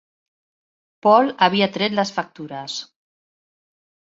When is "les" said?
1.99-2.13